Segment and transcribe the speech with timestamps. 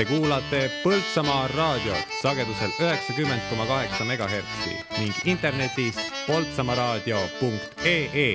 [0.00, 8.30] Te kuulate Põltsamaa raadiot sagedusel üheksakümmend koma kaheksa megahertsi ning internetis poltsamaaraadio.ee.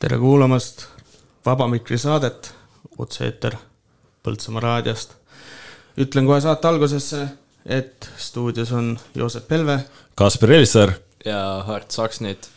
[0.00, 0.86] tere kuulamast
[1.46, 2.54] Vaba Mikri saadet,
[2.98, 3.54] otse-eeter
[4.26, 5.14] Põltsamaa raadiost.
[5.96, 7.28] ütlen kohe saate algusesse,
[7.66, 9.78] et stuudios on Joosep Pelve
[10.14, 10.92] Kaspar Elissaar
[11.24, 12.48] ja Hart Saksnit.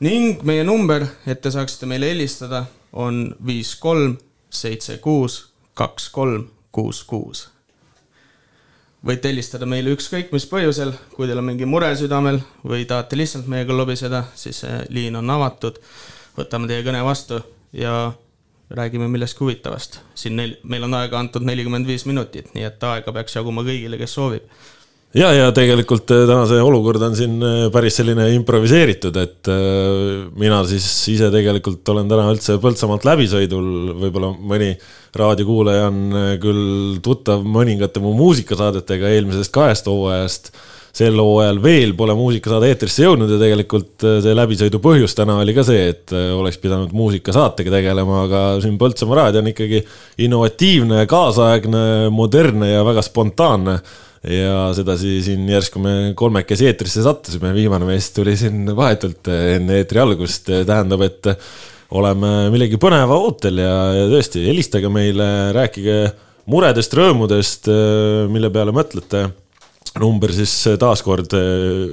[0.00, 4.18] ning meie number, et te saaksite meile helistada, on viis kolm
[4.52, 5.38] seitse kuus
[5.74, 7.48] kaks kolm kuus kuus.
[9.06, 13.48] võite helistada meile ükskõik mis põhjusel, kui teil on mingi mure südamel või tahate lihtsalt
[13.50, 15.80] meiega lobiseda, siis liin on avatud.
[16.36, 17.40] võtame teie kõne vastu
[17.72, 18.12] ja
[18.70, 20.00] räägime millestki huvitavast.
[20.14, 23.98] siin neil, meil on aega antud nelikümmend viis minutit, nii et aega peaks jaguma kõigile,
[23.98, 24.48] kes soovib
[25.16, 30.26] ja, ja tegelikult äh, täna see olukord on siin äh, päris selline improviseeritud, et äh,
[30.38, 34.72] mina siis ise tegelikult olen täna üldse Põltsamaalt läbisõidul, võib-olla mõni
[35.18, 36.04] raadiokuulaja on
[36.40, 40.54] küll tuttav mõningate mu muusikasaadetega eelmisest kahest hooajast.
[40.92, 45.64] sel hooajal veel pole muusikasaade eetrisse jõudnud ja tegelikult see läbisõidu põhjus täna oli ka
[45.64, 49.80] see, et oleks pidanud muusikasaatega tegelema, aga siin Põltsamaa raadio on ikkagi
[50.24, 53.78] innovatiivne, kaasaegne, modernne ja väga spontaanne
[54.22, 60.02] ja sedasi siin järsku me kolmekesi eetrisse sattusime, viimane mees tuli siin vahetult enne eetri
[60.02, 61.30] algust, tähendab, et
[61.98, 65.96] oleme millegi põneva ootel ja, ja tõesti, helistage meile, rääkige
[66.52, 67.70] muredest, rõõmudest,
[68.32, 69.28] mille peale mõtlete.
[70.00, 71.34] number siis taaskord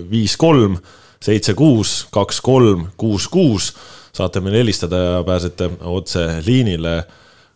[0.09, 0.77] viis kolm,
[1.21, 3.73] seitse kuus, kaks kolm, kuus kuus.
[4.13, 7.03] saate meile helistada ja pääsete otse liinile.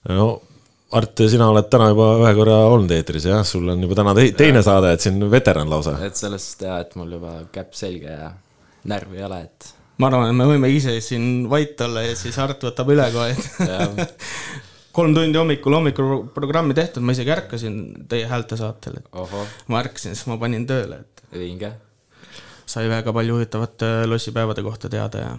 [0.09, 0.41] no
[0.93, 4.27] Art, sina oled täna juba ühe korra olnud eetris, jah, sul on juba täna te
[4.37, 4.65] teine ja.
[4.67, 5.95] saade, et siin veteran lausa.
[6.05, 8.29] et sellest ja, et mul juba käpp selge ja
[8.89, 9.71] närvi ei ole, et.
[10.01, 13.33] ma arvan, et me võime ise siin vait olla ja siis Art võtab üle kohe,
[13.33, 14.27] et
[14.97, 17.79] kolm tundi hommikul hommikuprogrammi tehtud, ma isegi ärkasin
[18.11, 19.09] teie häälte saatel, et
[19.73, 21.25] ma ärkasin, siis ma panin tööle, et.
[21.33, 21.73] vinge.
[22.69, 25.35] sai väga palju huvitavat lossipäevade kohta teada ja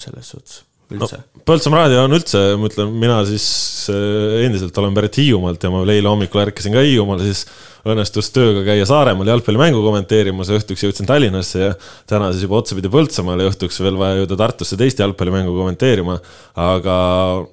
[0.00, 0.62] selles suhtes
[0.94, 1.26] üldse no,?
[1.48, 3.46] Põltsamaa raadio on üldse, ma ütlen, mina siis
[3.90, 7.46] äh, endiselt olen pärit Hiiumaalt ja ma eile hommikul ärkasin ka Hiiumaal, siis
[7.88, 11.70] õnnestus tööga käia Saaremaal jalgpallimängu kommenteerimas ja õhtuks jõudsin Tallinnasse ja
[12.10, 16.18] täna siis juba otsapidi Põltsamaale ja õhtuks veel vaja jõuda Tartusse teist jalgpallimängu kommenteerima.
[16.60, 16.94] aga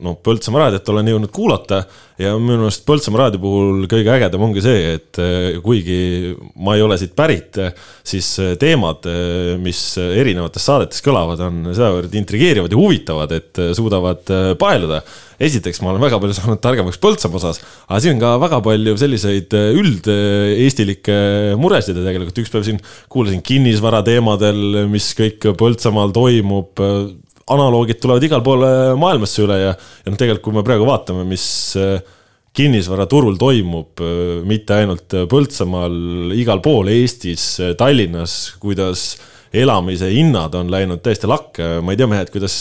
[0.03, 1.83] noh, Põltsamaa raadiot olen jõudnud kuulata
[2.21, 6.33] ja minu arust Põltsamaa raadio puhul kõige ägedam ongi see, et eh, kuigi
[6.63, 7.59] ma ei ole siit pärit,
[8.07, 14.35] siis eh, teemad, eh, mis erinevates saadetes kõlavad, on sedavõrd intrigeerivad ja huvitavad, et suudavad
[14.59, 15.01] paeluda.
[15.39, 18.95] Esiteks, ma olen väga palju saanud targemaks Põltsamaa osas, aga siin on ka väga palju
[18.97, 21.19] selliseid üld-eestilikke
[21.61, 22.81] muresid ja tegelikult üks päev siin
[23.13, 26.85] kuulasin kinnisvara teemadel, mis kõik Põltsamaal toimub
[27.53, 28.65] analoogid tulevad igal pool
[28.99, 31.45] maailmasse üle ja, ja noh, tegelikult kui me praegu vaatame, mis
[31.79, 31.99] äh,
[32.57, 35.97] kinnisvaraturul toimub, äh, mitte ainult Põltsamaal,
[36.37, 39.13] igal pool Eestis, äh, Tallinnas, kuidas
[39.55, 42.57] elamise hinnad on läinud täiesti lakke, ma ei tea, mehed, kuidas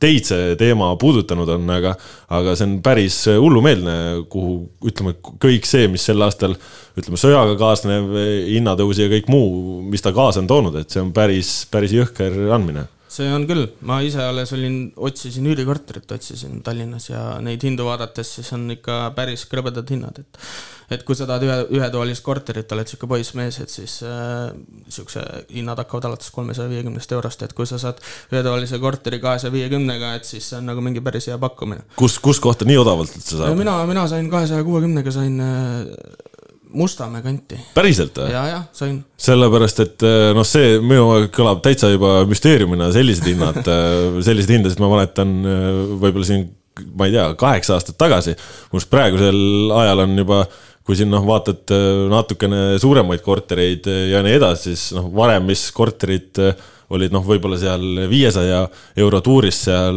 [0.00, 1.94] teid see teema puudutanud on, aga,
[2.36, 3.96] aga see on päris hullumeelne,
[4.32, 4.56] kuhu
[4.90, 6.56] ütleme, kõik see, mis sel aastal
[6.98, 8.10] ütleme, sõjaga kaasnev
[8.48, 12.36] hinnatõus ja kõik muu, mis ta kaasa on toonud, et see on päris, päris jõhker
[12.54, 17.86] andmine see on küll, ma ise alles olin, otsisin üürikorterit, otsisin Tallinnas ja neid hindu
[17.86, 20.40] vaadates, siis on ikka päris krõbedad hinnad, et
[20.92, 24.50] et kui sa tahad ühe, ühetoalist korterit, oled sihuke poissmees, et siis äh,
[24.92, 28.02] siukse hinnad hakkavad alates kolmesaja viiekümnest eurost, et kui sa saad
[28.34, 31.86] ühetoalise korteri kahesaja viiekümnega, et siis see on nagu mingi päris hea pakkumine.
[31.96, 33.56] kus, kus kohta nii odavalt üldse saab?
[33.58, 36.33] mina, mina sain kahesaja kuuekümnega sain äh,
[36.74, 37.58] Mustamäe kanti.
[37.74, 38.32] päriselt või?
[38.32, 38.98] ja, ja sain.
[39.20, 44.82] sellepärast, et eh, noh, see minu kõlab täitsa juba müsteeriumina, sellised hinnad, eh, selliseid hindasid
[44.82, 45.64] ma mäletan eh,
[46.02, 46.48] võib-olla siin,
[46.98, 48.36] ma ei tea, kaheksa aastat tagasi.
[48.72, 50.44] arust praegusel ajal on juba,
[50.84, 51.70] kui siin noh, vaatad
[52.12, 56.42] natukene suuremaid kortereid ja nii edasi, siis noh, varem, mis korterid
[56.94, 58.64] olid noh, võib-olla seal viiesaja
[59.00, 59.96] euro tuuris, seal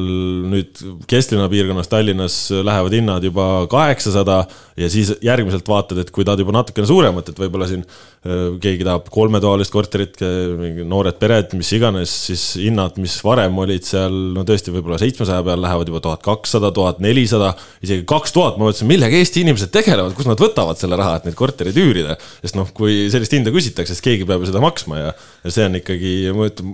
[0.51, 0.79] nüüd
[1.09, 4.43] kesklinna piirkonnas Tallinnas lähevad hinnad juba kaheksasada
[4.77, 8.85] ja siis järgmiselt vaatad, et kui tahad juba natukene suuremat, et võib-olla siin äh, keegi
[8.87, 10.21] tahab kolmetoalist korterit,
[10.87, 15.61] noored pered, mis iganes, siis hinnad, mis varem olid seal no tõesti võib-olla seitsmesaja peal,
[15.63, 17.53] lähevad juba tuhat kakssada, tuhat nelisada,
[17.85, 21.27] isegi kaks tuhat, ma mõtlesin, millega Eesti inimesed tegelevad, kust nad võtavad selle raha, et
[21.27, 22.17] neid kortereid üürida.
[22.41, 25.13] sest noh, kui sellist hinda küsitakse, siis keegi peab ju seda maksma ja,
[25.43, 26.13] ja see on ikkagi,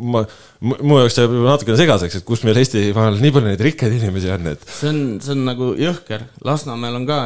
[0.03, 0.25] my
[0.63, 4.45] mu jaoks jääb natukene segaseks, et kus meil Eestimaal nii palju neid rikkaid inimesi on,
[4.53, 4.61] et.
[4.71, 6.23] see on, see on nagu jõhker.
[6.47, 7.17] Lasnamäel on ka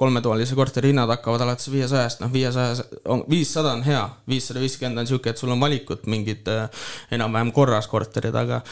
[0.00, 2.80] kolmetoalise korteri hinnad hakkavad alates viiesajast, noh, viiesajas
[3.28, 4.00] viissada on hea,
[4.30, 8.62] viissada viiskümmend on sihuke, et sul on valikut mingid äh, enam-vähem korras korterid, aga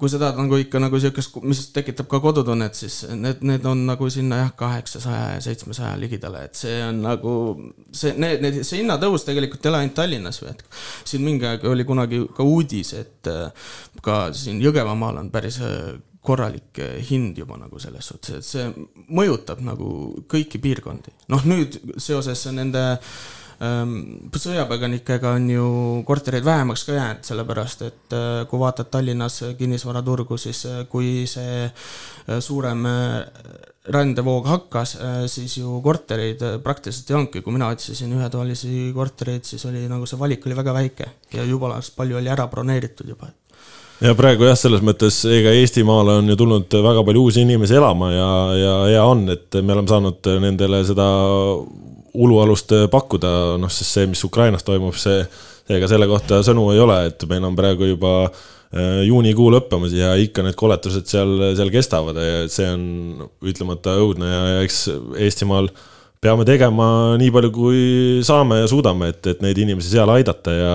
[0.00, 3.86] kui sa tahad nagu ikka nagu sihukest, mis tekitab ka kodutunnet, siis need, need on
[3.86, 7.36] nagu sinna jah, kaheksasaja ja seitsmesaja ligidale, et see on nagu
[7.94, 10.62] see, need, need, see hinnatõus tegelikult ei ole ainult Tallinnas et
[11.06, 13.59] siin mingi aeg oli kunagi ka uudis, et äh,
[14.04, 18.68] ka siin Jõgevamaal on päris äh, korralik äh, hind juba nagu selles suhtes, et see
[19.10, 19.90] mõjutab nagu
[20.30, 21.14] kõiki piirkondi.
[21.32, 22.84] noh, nüüd seoses nende
[23.64, 23.96] ähm,
[24.36, 25.66] sõjapõgenikega on ju
[26.08, 31.66] kortereid vähemaks ka jäänud, sellepärast et äh, kui vaatad Tallinnas kinnisvaraturgu, siis kui see
[32.40, 32.84] suurem
[33.90, 34.92] rändevoog hakkas,
[35.32, 40.20] siis ju kortereid praktiliselt ei olnudki, kui mina otsisin ühetoalisi kortereid, siis oli nagu see
[40.20, 43.32] valik oli väga väike ja jubala palju oli ära broneeritud juba
[44.00, 48.12] ja praegu jah, selles mõttes ega Eestimaale on ju tulnud väga palju uusi inimesi elama
[48.14, 51.08] ja, ja hea on, et me oleme saanud nendele seda
[52.10, 55.20] ulualust pakkuda, noh, sest see, mis Ukrainas toimub, see,
[55.70, 58.40] ega selle kohta sõnu ei ole, et meil on praegu juba äh,
[59.06, 62.18] juunikuu lõppemas ja ikka need koletused seal, seal kestavad.
[62.18, 62.82] Ja see on
[63.46, 64.84] ütlemata õudne ja, ja eks
[65.28, 65.70] Eestimaal
[66.20, 67.84] peame tegema nii palju, kui
[68.26, 70.74] saame ja suudame, et, et neid inimesi seal aidata ja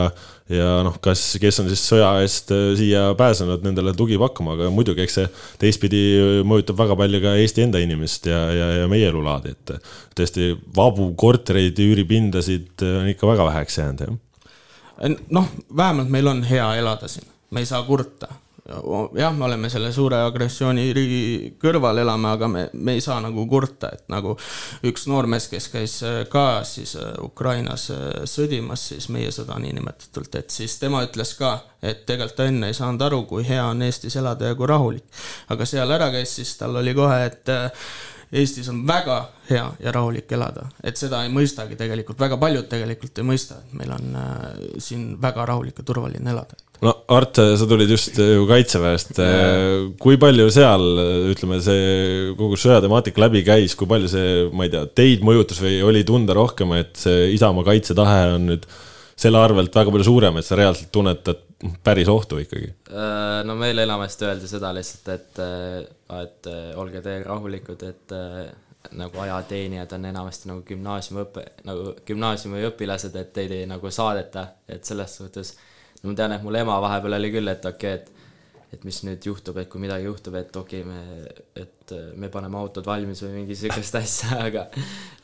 [0.51, 4.69] ja noh, kas, kes on siis sõja eest äh, siia pääsenud, nendele tugi pakkuma, aga
[4.73, 5.27] muidugi, eks see
[5.63, 6.01] teistpidi
[6.45, 9.75] mõjutab väga palju ka Eesti enda inimest ja, ja, ja meie elulaadi, et
[10.17, 15.19] tõesti vabu kortereid, üüripindasid on ikka väga väheks jäänud, jah.
[15.33, 18.29] noh, vähemalt meil on hea elada siin, me ei saa kurta
[19.13, 23.91] jah, me oleme selle suure agressiooniriigi kõrval elame, aga me, me ei saa nagu kurta,
[23.93, 24.33] et nagu
[24.89, 30.39] üks noormees, kes käis äh, ka siis äh, Ukrainas äh, sõdimas, siis meie sõda niinimetatult,
[30.41, 31.53] et siis tema ütles ka,
[31.85, 35.05] et tegelikult ta enne ei saanud aru, kui hea on Eestis elada ja kui rahulik.
[35.53, 37.53] aga seal ära käis, siis tal oli kohe, et
[38.35, 39.19] Eestis on väga
[39.51, 43.77] hea ja rahulik elada, et seda ei mõistagi tegelikult, väga paljud tegelikult ei mõista, et
[43.77, 44.17] meil on
[44.81, 46.64] siin väga rahulik ja turvaline elada.
[46.83, 49.21] No Art, sa tulid just ju kaitseväest,
[50.01, 50.83] kui palju seal,
[51.31, 55.79] ütleme, see kogu sõjatemaatika läbi käis, kui palju see, ma ei tea, teid mõjutas või
[55.85, 58.67] oli tunda rohkem, et see Isamaa kaitsetahe on nüüd
[59.15, 61.43] selle arvelt väga palju suurem, et sa reaalselt tunnetad
[61.83, 62.73] päris ohtu ikkagi?
[62.91, 68.15] Äh, no meile enamasti öeldi seda lihtsalt, et, äh, et äh, olge te rahulikud, et
[68.95, 75.15] nagu ajateenijad on enamasti nagu gümnaasiumiõppe, nagu gümnaasiumiõpilased, et teid ei nagu saadeta, et selles
[75.21, 75.55] suhtes
[76.05, 78.13] no ma tean, et mul ema vahepeal oli küll, et okei okay,, et
[78.75, 82.57] et mis nüüd juhtub, et kui midagi juhtub, et okei okay,, me, et me paneme
[82.59, 84.65] autod valmis või mingi sihukest asja, aga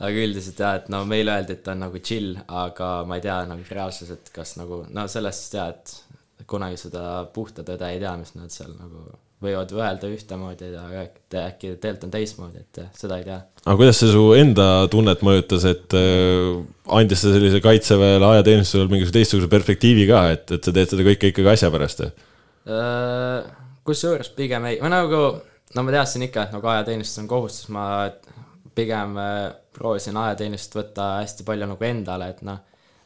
[0.00, 3.26] aga üldiselt jah, et no meile öeldi, et ta on nagu chill, aga ma ei
[3.26, 8.00] tea nagu reaalsuses, et kas nagu no sellest jah, et kunagi seda puhta tõde ei
[8.02, 9.04] tea, mis nad seal nagu
[9.42, 11.04] võivad öelda ühtemoodi, aga
[11.42, 13.38] äkki tegelikult on teistmoodi, et seda ei tea.
[13.64, 16.60] aga kuidas see su enda tunnet mõjutas, et äh,
[16.98, 21.32] andis see sellise kaitseväele, ajateenistusele mingisuguse teistsuguse perspektiivi ka, et, et sa teed seda kõike
[21.32, 22.04] ikkagi asja pärast?
[22.06, 23.50] Äh,
[23.88, 25.22] kusjuures pigem ei, või nagu,
[25.74, 27.86] no ma teadsin ikka, et nagu ajateenistus on kohustus, ma
[28.78, 32.62] pigem äh, proovisin ajateenistust võtta hästi palju nagu endale, et noh,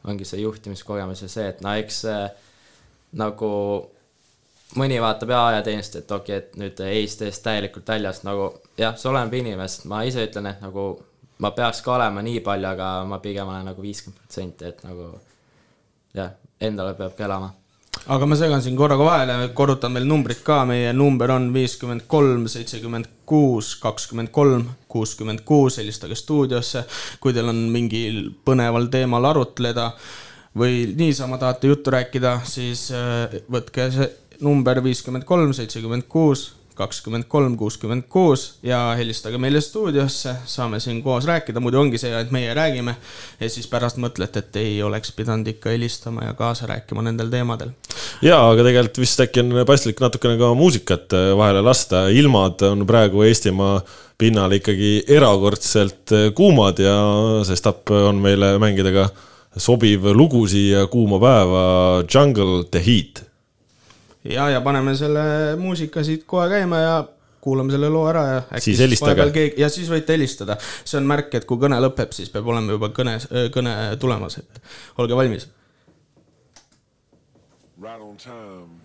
[0.06, 2.04] ongi see juhtimiskogemus ja see, et no eks
[3.16, 3.50] nagu
[4.74, 8.48] mõni vaatab ja ajateenistust, et okei okay,, et nüüd Eesti-st täielikult väljas, nagu
[8.78, 10.88] jah, see oleneb inimesest, ma ise ütlen, et nagu
[11.42, 15.12] ma peaks ka olema nii palju, aga ma pigem olen nagu viiskümmend protsenti, et nagu
[16.16, 17.52] jah, endale peab ka elama.
[18.12, 22.44] Aga ma segan siin korraga vahele, korrutan veel numbrid ka, meie number on viiskümmend kolm,
[22.50, 26.84] seitsekümmend kuus, kakskümmend kolm, kuuskümmend kuus, helistage stuudiosse,
[27.20, 29.90] kui teil on mingil põneval teemal arutleda
[30.56, 34.06] või niisama tahate juttu rääkida, siis äh, võtke see
[34.40, 41.00] number viiskümmend kolm, seitsekümmend kuus, kakskümmend kolm, kuuskümmend kuus ja helistage meile stuudiosse, saame siin
[41.02, 42.96] koos rääkida, muidu ongi see, et meie räägime.
[43.40, 47.72] ja siis pärast mõtlete, et ei oleks pidanud ikka helistama ja kaasa rääkima nendel teemadel.
[48.22, 52.84] ja, aga tegelikult vist äkki on paslik natukene ka muusikat äh, vahele lasta, ilmad on
[52.86, 53.80] praegu Eestimaa
[54.18, 56.96] pinnal ikkagi erakordselt äh, kuumad ja
[57.48, 59.08] sestap on meile mängida ka
[59.56, 61.64] sobiv lugu siia kuuma päeva
[62.04, 63.25] Jungle the Heat.
[64.30, 66.96] Ja, ja paneme selle muusika siit kohe käima ja
[67.46, 68.40] kuulame selle loo ära ja.
[68.58, 69.44] siis helistage.
[69.56, 72.90] ja siis võite helistada, see on märk, et kui kõne lõpeb, siis peab olema juba
[72.96, 73.18] kõne,
[73.54, 74.60] kõne tulemas, et
[74.98, 75.46] olge valmis.
[77.78, 78.80] Right on time,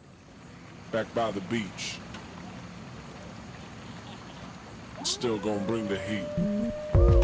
[0.92, 1.98] back by the beach.
[5.04, 6.28] Still gonna bring the heat.
[6.36, 7.21] the heat.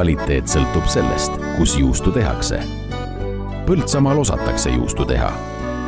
[0.00, 2.56] Kvaliteet sõltub sellest, kus juustu tehakse.
[3.66, 5.28] Põltsamaal osatakse juustu teha,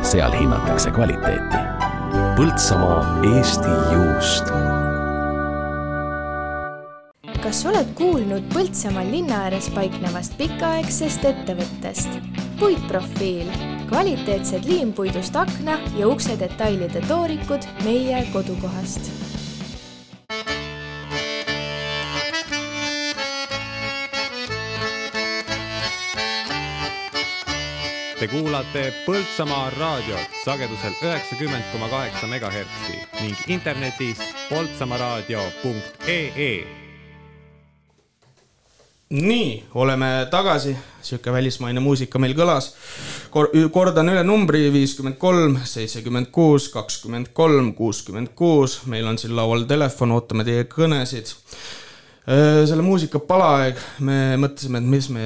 [0.05, 1.61] seal hinnatakse kvaliteeti.
[2.37, 2.99] Põltsamaa
[3.31, 4.53] Eesti juust
[7.43, 12.21] kas oled kuulnud Põltsamaal linna ääres paiknevast pikaaegsest ettevõttest?
[12.61, 13.49] puitprofiil,
[13.89, 19.12] kvaliteetsed liimpuidust akna ja ukse detailide toorikud meie kodukohast.
[28.33, 34.17] Kuulate Põltsamaa raadiot sagedusel üheksakümmend koma kaheksa megahertsi ning internetis
[34.49, 36.53] poltsamaaraadio.ee
[39.13, 40.73] nii, oleme tagasi,
[41.05, 42.71] sihuke välismaine muusika meil kõlas
[43.33, 43.51] Kor.
[43.73, 49.67] kordan üle numbri viiskümmend kolm, seitsekümmend kuus, kakskümmend kolm, kuuskümmend kuus, meil on siin laual
[49.69, 51.35] telefon, ootame teie kõnesid.
[52.25, 55.25] selle muusika palaaeg, me mõtlesime, et mis me,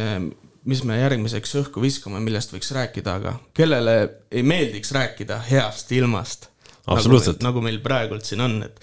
[0.68, 3.98] mis me järgmiseks õhku viskame, millest võiks rääkida, aga kellele
[4.32, 6.50] ei meeldiks rääkida heast ilmast.
[6.88, 7.42] Absoluutselt.
[7.44, 8.78] nagu meil praegult siin on, et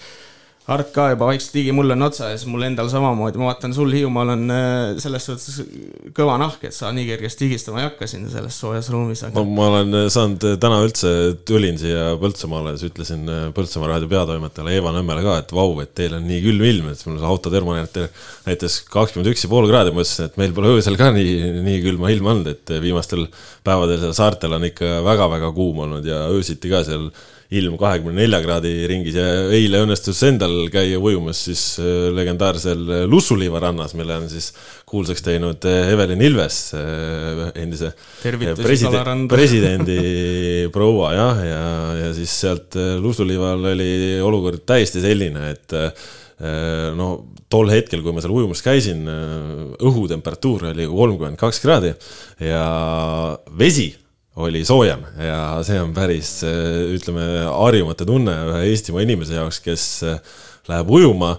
[0.65, 4.31] Art ka juba vaikselt higi mul on otsas, mul endal samamoodi, ma vaatan, sul Hiiumaal
[4.33, 5.59] on äh, selles suhtes
[6.17, 9.43] kõva nahk, et sa nii kergesti higistama ei hakka siin selles soojas ruumis, no aga
[9.45, 11.11] ma olen saanud täna üldse,
[11.45, 16.17] tulin siia Põltsamaale, siis ütlesin Põltsamaa raadio peatoimetajale Eva Nõmmele ka, et vau, et teil
[16.17, 18.09] on nii külm ilm, et mul see autotermomeeter
[18.49, 21.77] näitas kakskümmend üks ja pool kraadi, ma ütlesin, et meil pole öösel ka nii, nii
[21.85, 23.27] külma ilma olnud, et viimastel
[23.61, 27.11] päevadel seal saartel on ikka väga-väga kuum olnud ja öösiti ka seal
[27.53, 33.61] ilm kahekümne nelja kraadi ringis ja eile õnnestus endal käia ujumas siis äh, legendaarsel Lussuliiva
[33.61, 34.49] rannas, mille on siis
[34.89, 36.59] kuulsaks teinud äh, Evelin Ilves,
[37.53, 37.91] endise
[38.23, 39.35] Tervitusi preside- Kalaranda.
[39.35, 39.99] presidendi
[40.75, 41.63] proua jah, ja,
[42.01, 43.91] ja siis sealt äh, Lussuliival oli
[44.25, 45.91] olukord täiesti selline, et äh,
[46.97, 47.11] no
[47.51, 49.05] tol hetkel, kui ma seal ujumas käisin,
[49.85, 51.93] õhutemperatuur oli kolmkümmend kaks kraadi
[52.43, 52.65] ja
[53.55, 53.93] vesi
[54.35, 56.37] oli soojem ja see on päris,
[56.95, 60.19] ütleme, harjumatu tunne ühe Eestimaa inimese jaoks, kes äh,
[60.67, 61.35] läheb ujuma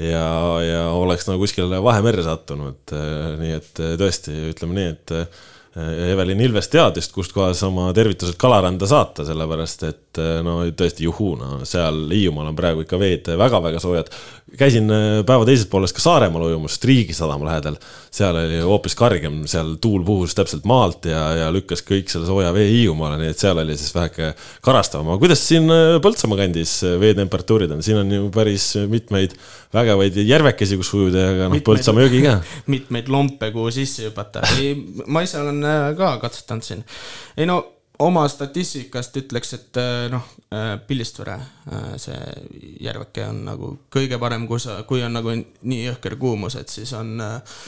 [0.00, 0.26] ja,
[0.64, 2.94] ja oleks nagu kuskile Vahemerre sattunud.
[3.40, 5.16] nii et tõesti, ütleme nii, et
[6.10, 11.60] Evelin Ilves teadis, kust kohas oma tervitused Kalaranda saata, sellepärast et no tõesti juhuu, no
[11.68, 14.10] seal Hiiumaal on praegu ikka veed väga-väga soojad.
[14.58, 17.76] Käisin äh, päeva teises pooles ka Saaremaal ujumas, Riigisadama lähedal.
[18.10, 22.50] seal oli hoopis kargem, seal tuul puhus täpselt maalt ja, ja lükkas kõik selle sooja
[22.54, 24.32] vee Hiiumaale, nii et seal oli siis väheke
[24.66, 29.36] karastavam, aga kuidas siin äh, Põltsamaa kandis äh, veetemperatuurid on, siin on ju päris mitmeid
[29.74, 32.38] vägevaid järvekesi, kus ujuda ja noh, Mitmeid- Põltsamaa jõgi ka.
[32.74, 34.42] mitmeid lompe, kuhu sisse hüpata.
[34.58, 34.74] ei,
[35.06, 35.62] ma ise olen
[35.98, 36.82] ka katsetanud siin.
[37.38, 37.62] ei no
[38.00, 40.26] oma statistikast ütleks, et äh, noh,
[40.86, 41.36] Pillistvere,
[42.02, 42.16] see
[42.82, 46.90] järveke on nagu kõige parem, kui sa, kui on nagu nii jõhker kuumus, et siis
[46.98, 47.60] on äh,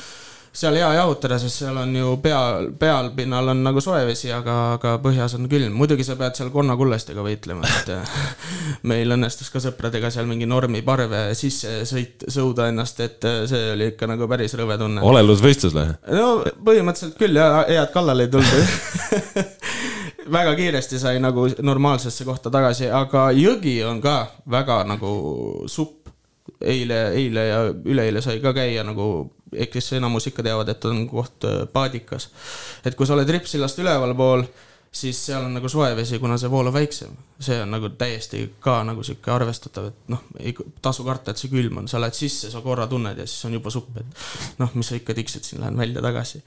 [0.52, 2.40] seal hea jahutada, sest seal on ju pea,
[2.78, 5.72] pealpinnal on nagu soe vesi, aga, aga põhjas on külm.
[5.76, 8.18] muidugi sa pead seal konnakullestega võitlema, et äh,
[8.92, 13.92] meil õnnestus ka sõpradega seal mingi normiparve sisse sõit, sõuda ennast, et äh, see oli
[13.94, 15.00] ikka nagu päris rõve tunne.
[15.08, 15.88] olelusvõistlus või?
[16.12, 16.28] no
[16.68, 19.50] põhimõtteliselt küll ja head kallale ei tulnud.
[20.32, 24.16] väga kiiresti sai nagu normaalsesse kohta tagasi, aga jõgi on ka
[24.50, 25.12] väga nagu
[25.66, 25.98] supp.
[26.62, 29.32] eile, eile ja üleeile sai ka käia nagu,
[29.72, 32.28] kes enamus ikka teavad, et on koht äh, paadikas.
[32.84, 34.44] et kui sa oled Ripsillast ülevalpool,
[34.92, 37.12] siis seal on nagu soe vesi, kuna see vool on väiksem.
[37.42, 40.52] see on nagu täiesti ka nagu sihuke arvestatav, et noh, ei
[40.84, 43.56] tasu karta, et see külm on, sa lähed sisse, sa korra tunned ja siis on
[43.56, 46.42] juba supp, et noh, mis sa ikka tiksud siin, lähen välja tagasi.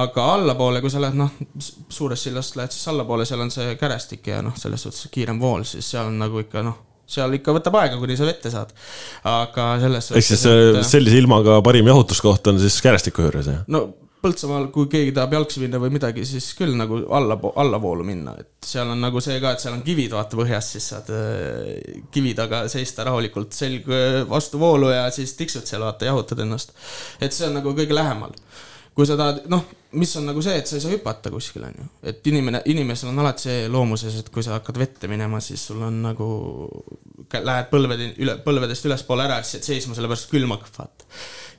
[0.00, 4.32] aga allapoole, kui sa lähed noh, suurest sillast lähed siis allapoole, seal on see kärestik
[4.32, 6.80] ja noh, selles suhtes kiirem vool, siis seal on nagu ikka noh,
[7.12, 8.72] seal ikka võtab aega, kuni sa vette saad.
[9.28, 13.62] aga selles ehk siis äh, sellise ilmaga parim jahutuskoht on siis Kärestiku juures, jah?
[13.68, 13.90] no
[14.22, 18.68] Põltsamaal, kui keegi tahab jalgsi minna või midagi, siis küll nagu alla, allavoolu minna, et
[18.68, 22.30] seal on nagu see ka, et seal on kivid vaata põhjas, siis saad äh, kivi
[22.38, 26.70] taga seista rahulikult, selg äh, vastu voolu ja siis tiksud seal vaata, jahutad ennast.
[27.18, 28.36] et see on nagu kõige lähemal.
[28.94, 29.66] kui sa tahad, noh,
[29.98, 31.90] mis on nagu see, et sa ei saa hüpata kuskil, on ju.
[32.12, 35.82] et inimene, inimesel on alati see loomuses, et kui sa hakkad vette minema, siis sul
[35.82, 36.28] on nagu,
[37.32, 41.10] lähed põlvede üle, põlvedest ülespoole ära, siis jääd seisma, sellepärast külm hakkab, vaata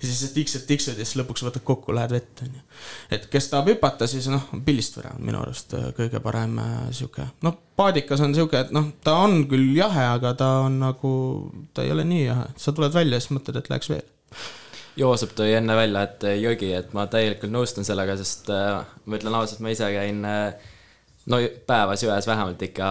[0.04, 2.64] ja siis tiksud, tiksud ja siis lõpuks võtad kokku, lähed vette, onju.
[3.16, 7.28] et kes tahab hüpata, siis noh, Pillistvere on minu arust äh, kõige parem äh, sihuke,
[7.46, 11.14] noh, paadikas on sihuke, et noh, ta on küll jahe, aga ta on nagu,
[11.74, 14.06] ta ei ole nii jahe, sa tuled välja ja siis mõtled, et läheks veel.
[15.00, 19.40] Joosep tõi enne välja, et äh, jõgi, et ma täielikult nõustun sellega, sest ma ütlen
[19.40, 20.22] ausalt, ma ise käin
[21.32, 22.88] no päevas jões vähemalt ikka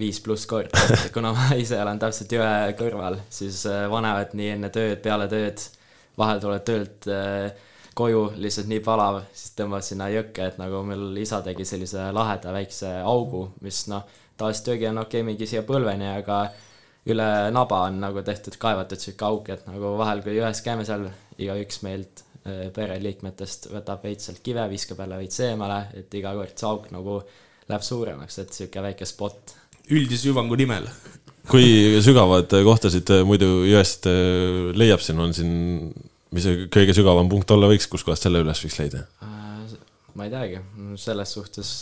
[0.00, 0.80] viis pluss korda,
[1.14, 5.60] kuna ma ise elan täpselt jõe kõrval, siis vanemad nii enne tööd, peale tööd,
[6.18, 7.50] vahel tuled töölt äh,
[7.96, 12.52] koju lihtsalt nii palav, siis tõmbad sinna jõkke, et nagu meil isa tegi sellise laheda
[12.52, 14.04] väikse augu, mis noh,
[14.36, 16.42] tavaliselt jõgi on okei okay, mingi siia põlveni, aga
[17.08, 21.08] üle naba on nagu tehtud kaevatud sihuke auk, et nagu vahel, kui jões käime seal,
[21.40, 26.52] igaüks meilt äh, pereliikmetest võtab veits sealt kive, viskab jälle veits eemale, et iga kord
[26.52, 27.20] see auk nagu
[27.66, 29.56] läheb suuremaks, et sihuke väike spot.
[29.88, 30.84] üldise hüvangu nimel.
[31.50, 35.56] Kui sügavad kohtasid muidu jõest äh, leiab siin, on siin,
[36.34, 39.06] mis see kõige sügavam punkt olla võiks, kus kohast selle üles võiks leida?
[39.24, 39.74] Äh,
[40.18, 40.62] ma ei teagi,
[41.00, 41.72] selles suhtes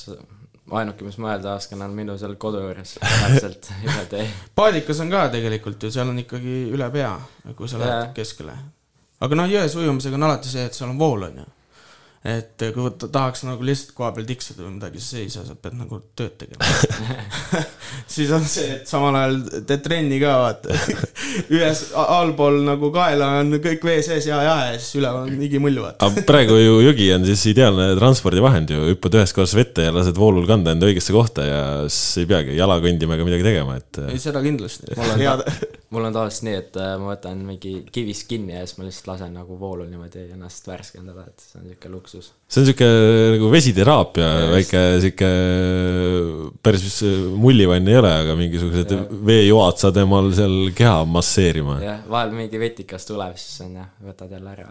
[0.72, 4.24] ainuke, mis ma öelda oskan, on minu seal kodu juures täpselt üle tee.
[4.56, 7.12] paadikas on ka tegelikult ju, seal on ikkagi üle pea,
[7.58, 8.54] kui sa lähed keskele.
[9.24, 11.46] aga noh, jões ujumisega on alati see, et seal on vool, on ju.
[12.24, 15.56] Et kui võtta, tahaks nagu lihtsalt koha peal tiksuda või midagi, siis ei saa, sa
[15.60, 16.64] pead nagu tööd tegema.
[18.14, 19.36] siis on see, et samal ajal
[19.68, 20.78] teed trenni ka, vaata.
[21.52, 25.84] ühes allpool nagu kaela on kõik vee sees ja jahe ja siis üleval on igimullu,
[25.84, 26.08] vaata.
[26.08, 30.16] aga praegu ju jõgi on siis ideaalne transpordivahend ju, hüppad ühest korrast vette ja lased
[30.16, 34.00] voolul kanda enda õigesse kohta ja siis ei peagi jala kõndima ega midagi tegema, et
[34.08, 34.94] ei, seda kindlasti.
[34.96, 35.26] mul on
[35.94, 39.10] mul on tavaliselt nii, et äh, ma võtan mingi kivist kinni ja siis ma lihtsalt
[39.12, 42.32] lasen nagu voolul niimoodi ennast värskendada, et see on siuke luksus.
[42.48, 42.88] see on sihuke
[43.34, 45.30] nagu vesiteraapia, väike sihuke
[46.64, 46.98] päris
[47.40, 48.94] mullivann ei ole, aga mingisugused
[49.26, 51.78] veejoad saad temal seal keha masseerima.
[51.82, 54.68] jah, vahel mingi vetikas tuleb, siis on jah, võtad jälle ära.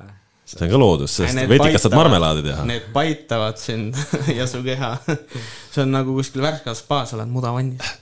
[0.47, 2.65] see on ka loodus, sest vetikast saad marmelaadi teha.
[2.69, 3.99] Need paitavad sind
[4.39, 4.95] ja su keha.
[5.07, 7.95] see on nagu kuskil Värskas spaas oled mudavannis.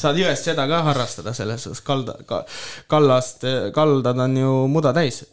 [0.00, 2.44] saad jõest seda ka harrastada selles suhtes, kalda ka,,
[2.90, 5.24] kallast, kaldad on ju muda täis.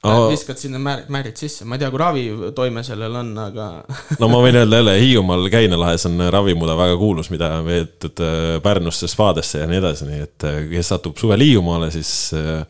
[0.00, 0.28] Aa.
[0.30, 3.64] viskad sinna määrid, määrid sisse, ma ei tea, kui ravitoime sellel on, aga
[4.22, 8.54] no ma võin öelda jälle, Hiiumaal Käinelahes on ravimuda väga kuulus, mida on veetud äh,
[8.64, 12.62] Pärnusse spaadesse ja nii edasi, nii et äh, kes satub suvel Hiiumaale, siis äh,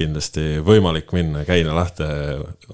[0.00, 2.08] kindlasti võimalik minna Käina lahte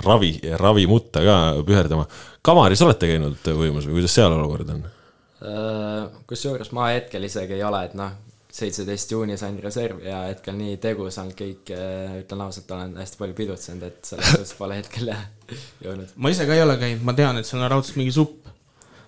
[0.04, 2.06] ravi, ravimutta ka püherdama.
[2.46, 4.86] Kamaris olete käinud ujumas või kuidas seal olukord on?
[6.30, 8.14] Kusjuures ma hetkel isegi ei ole, et noh,
[8.56, 11.72] seitseteist juuni sain reservi ja hetkel nii tegus olnud kõik,
[12.22, 15.26] ütlen ausalt, olen hästi palju pidutsenud, et selles suhtes pole hetkel jah
[15.84, 16.14] jõudnud.
[16.16, 18.48] ma ise ka ei ole käinud, ma tean, et seal on raudselt mingi supp.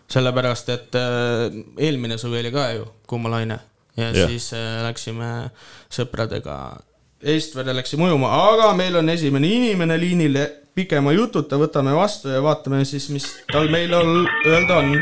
[0.08, 1.56] sellepärast, et äh,
[1.88, 3.58] eelmine suvi oli ka ju kuumalaine
[3.96, 4.28] ja yeah.
[4.28, 5.50] siis äh, läksime
[5.92, 6.58] sõpradega
[7.18, 10.37] Eestvere läks siin ujuma, aga meil on esimene inimene liinil,
[10.78, 14.92] pikema jututa võtame vastu ja vaatame siis, mis tal meile ol- öelda on.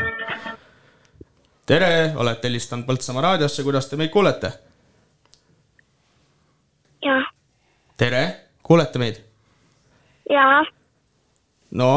[1.67, 4.51] tere, olete helistanud Põltsamaa raadiosse, kuidas te meid kuulete?
[7.03, 7.25] jah,
[7.99, 8.21] tere,
[8.63, 9.19] kuulete meid?
[10.31, 10.45] ja
[11.71, 11.89] no,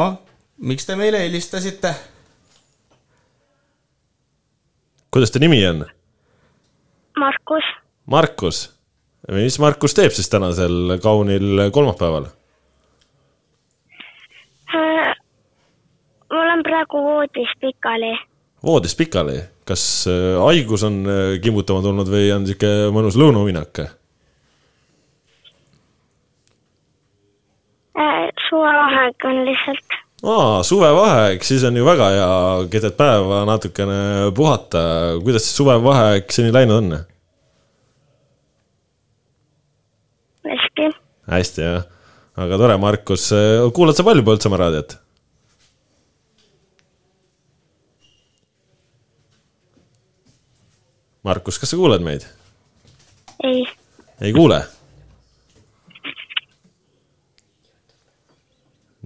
[0.57, 1.93] miks te meile helistasite?
[5.11, 5.85] kuidas ta nimi on?
[7.19, 7.69] Markus,
[8.05, 8.59] Markus.
[9.31, 12.27] mis Markus teeb siis tänasel kaunil kolmapäeval?
[14.75, 15.15] Äh,
[16.31, 18.11] ma olen praegu voodis pikali.
[18.65, 23.83] Voodis pikali, kas äh, haigus on äh, kimbutama tulnud või on sihuke mõnus lõunauinak?
[27.97, 29.97] Äh, suvevaheaeg on lihtsalt.
[30.21, 32.33] aa, suvevaheaeg, siis on ju väga hea
[32.73, 34.83] keset päeva natukene puhata.
[35.23, 36.99] kuidas suvevaheaeg seni läinud on?
[40.51, 40.91] hästi,
[41.29, 41.85] hästi jah,
[42.37, 43.31] aga tore, Markus,
[43.73, 45.00] kuulad sa palju Põltsamaa raadiot?
[51.23, 52.25] Markus, kas sa kuulad meid?
[53.43, 53.65] ei,
[54.21, 54.61] ei kuule?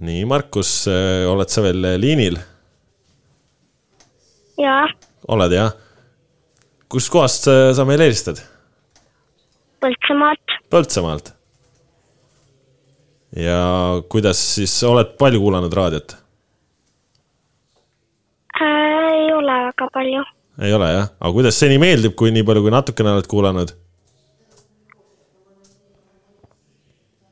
[0.06, 0.70] nii, Markus,
[1.28, 2.38] oled sa veel liinil?
[4.60, 4.76] ja
[5.28, 5.72] oled jah?
[6.92, 8.40] kustkohast sa sa meile helistad?
[9.84, 11.32] Põltsamaalt Põltsamaalt.
[13.36, 13.58] ja
[14.08, 16.16] kuidas siis, oled palju kuulanud raadiot?
[18.56, 20.24] äh, ei ole väga palju.
[20.62, 23.72] Ei ole jah, aga kuidas seni meeldib, kui nii palju, kui natukene oled kuulanud?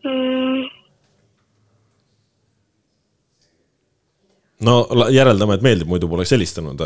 [0.05, 0.65] Mm,
[4.69, 4.79] no
[5.13, 6.81] järeldame, et meeldib, muidu poleks helistanud.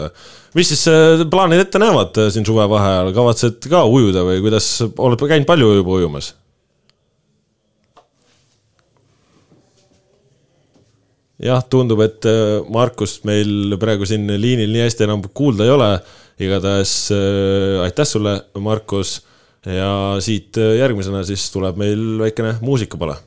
[0.54, 5.26] mis siis äh, plaanid ette näevad äh, siin suvevaheajal, kavatsed ka ujuda või kuidas, oled
[5.26, 6.34] käinud palju juba ujumas?
[11.38, 15.92] jah, tundub, et äh, Markust meil praegu siin liinil nii hästi enam kuulda ei ole.
[16.38, 19.22] Igatahes äh, aitäh sulle, Markus.
[19.66, 23.18] ja siit äh, järgmisena siis tuleb meil väikene muusikapala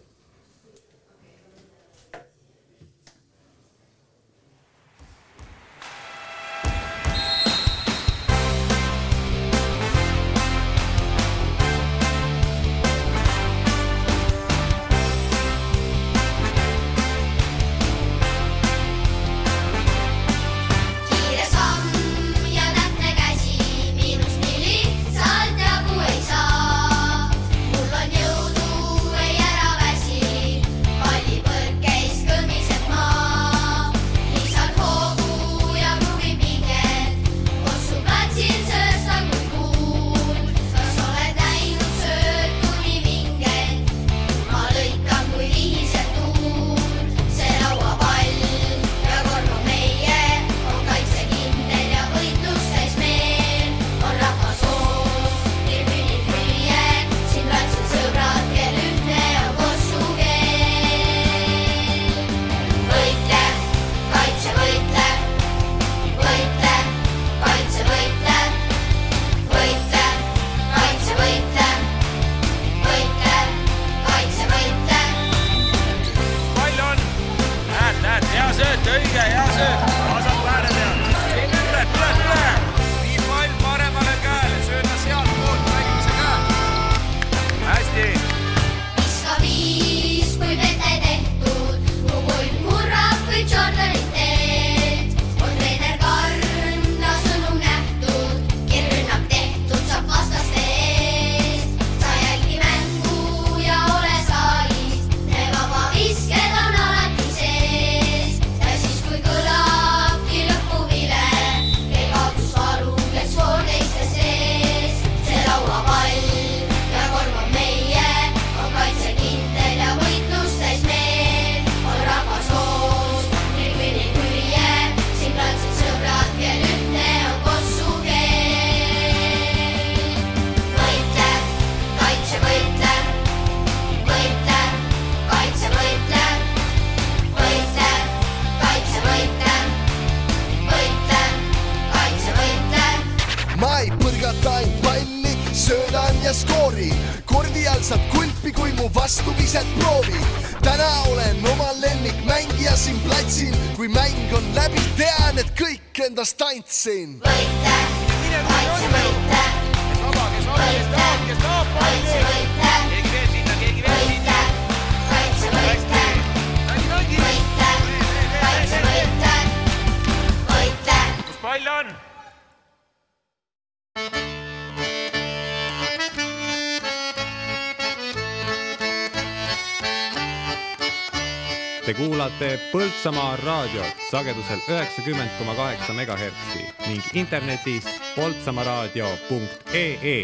[181.81, 190.19] Te kuulate Põltsamaa raadiot sagedusel üheksakümmend koma kaheksa megahertsi ning internetis poltsamaaraadio.ee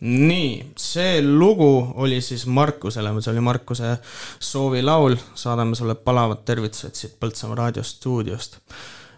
[0.00, 3.98] nii, see lugu oli siis Markusele, see oli Markuse
[4.38, 8.58] soovilaul, saadame sulle palavad tervitused siit Põltsamaa raadiostuudiost.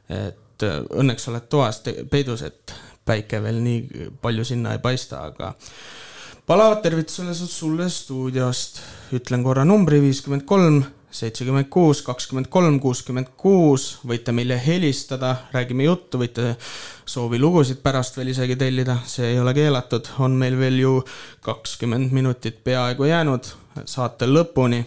[0.09, 1.81] et äh, õnneks oled toas.
[2.11, 2.75] Peidus, et
[3.05, 5.55] päike veel nii palju sinna ei paista, aga
[6.49, 8.79] palavad tervitused sulle stuudiost,
[9.13, 10.79] ütlen korra numbri viiskümmend kolm,
[11.13, 16.55] seitsekümmend kuus, kakskümmend kolm, kuuskümmend kuus, võite meile helistada, räägime juttu, võite
[17.09, 20.97] soovilugusid pärast veel isegi tellida, see ei ole keelatud, on meil veel ju
[21.45, 23.53] kakskümmend minutit peaaegu jäänud
[23.85, 24.85] saate lõpuni.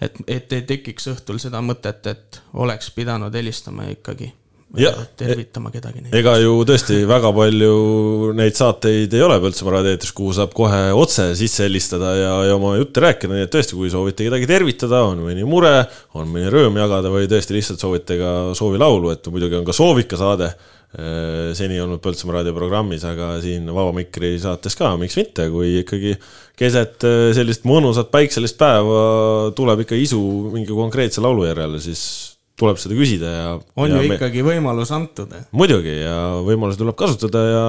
[0.00, 4.34] et, et ei tekiks õhtul seda mõtet, et oleks pidanud helistama ikkagi
[4.80, 6.04] Ja- tervitama kedagi.
[6.12, 11.30] ega ju tõesti väga palju neid saateid ei ole Põltsamaa raadioeetris, kuhu saab kohe otse
[11.38, 15.24] sisse helistada ja, ja oma jutte rääkida, nii et tõesti, kui soovite kedagi tervitada, on
[15.24, 15.74] mõni mure,
[16.18, 20.50] on mõni rõõm jagada või tõesti lihtsalt soovite ka soovilaulu, et muidugi on ka soovikasaade
[20.52, 26.16] eh, seni olnud Põltsamaa raadioprogrammis, aga siin Vaba Mikri saates ka, miks mitte, kui ikkagi
[26.58, 32.78] keset eh, sellist mõnusat päikselist päeva tuleb ikka isu mingi konkreetse laulu järele, siis tuleb
[32.80, 35.34] seda küsida ja on ja ju me- ikkagi võimalus antud.
[35.52, 36.16] muidugi ja
[36.46, 37.66] võimalusi tuleb kasutada ja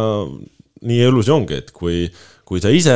[0.87, 2.05] nii elus ju ongi, et kui,
[2.47, 2.95] kui sa ise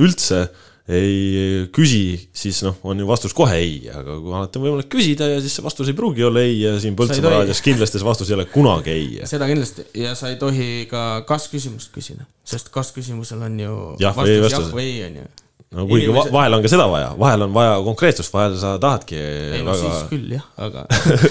[0.00, 0.48] üldse
[0.90, 5.28] ei küsi, siis noh, on ju vastus kohe ei, aga kui alati on võimalik küsida
[5.30, 8.32] ja siis see vastus ei pruugi olla ei ja siin Põltsamaa raadios kindlasti see vastus
[8.32, 9.20] ei ole kunagi ei.
[9.30, 14.50] seda kindlasti ja sa ei tohi ka kas-küsimust küsida, sest kas-küsimusel on ju ei vastus.
[14.56, 15.28] jah või ei on ju.
[15.70, 18.74] No kuigi va Inimesed- vahel on ka seda vaja, vahel on vaja konkreetsust, vahel sa
[18.82, 20.86] tahadki ei no väga siis küll jah, aga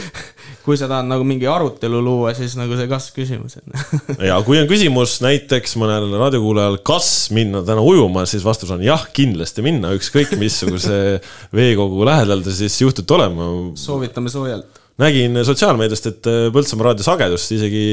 [0.64, 3.76] kui sa tahad nagu mingi arutelu luua, siis nagu see kas-küsimus on.
[4.30, 9.08] ja kui on küsimus näiteks mõnel raadiokuulajal, kas minna täna ujuma, siis vastus on jah,
[9.16, 11.00] kindlasti minna, ükskõik missuguse
[11.60, 13.50] veekogu lähedal te siis juhtute olema.
[13.80, 14.79] soovitame soojalt.
[15.00, 17.84] Nägin sotsiaalmeediast, et äh, Põltsamaa raadio sagedust isegi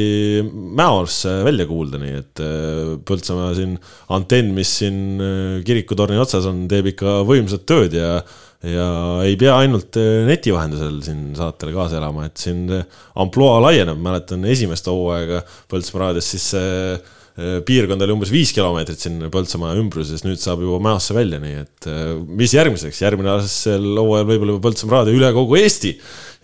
[0.46, 3.76] Mäos äh, välja kuulda, nii et äh, Põltsamaa siin
[4.14, 4.98] antenn, mis siin
[5.66, 8.18] kirikutorni otsas on, teeb ikka võimsat tööd ja
[8.66, 8.86] ja
[9.22, 9.94] ei pea ainult
[10.26, 12.64] neti vahendusel siin saatele kaasa elama, et siin
[13.20, 16.48] ampluaa laieneb, mäletan esimest hooaega Põltsamaa raadios, siis
[17.36, 21.88] piirkond oli umbes viis kilomeetrit siin Põltsamaa ümbruses, nüüd saab juba Mäosse välja, nii et
[21.90, 25.92] äh, mis järgmiseks, järgmisel hooajal võib-olla juba Põltsamaa raadio üle kogu Eesti.